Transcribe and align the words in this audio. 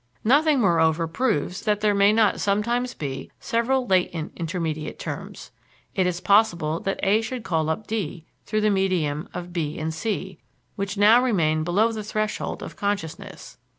Nothing, 0.23 0.59
moreover, 0.59 1.07
proves 1.07 1.61
that 1.61 1.81
there 1.81 1.93
may 1.93 2.11
not 2.11 2.39
sometimes 2.41 2.95
be 2.95 3.29
several 3.39 3.85
latent 3.85 4.31
intermediate 4.35 4.97
terms. 4.97 5.51
It 5.93 6.07
is 6.07 6.19
possible 6.19 6.79
that 6.79 6.99
A 7.03 7.21
should 7.21 7.43
call 7.43 7.69
up 7.69 7.85
D 7.85 8.25
through 8.47 8.61
the 8.61 8.71
medium 8.71 9.29
of 9.31 9.53
b 9.53 9.77
and 9.77 9.93
c, 9.93 10.39
which 10.75 10.95
remain 10.97 11.63
below 11.63 11.91
the 11.91 12.03
threshold 12.03 12.63
of 12.63 12.75
consciousness. 12.75 13.59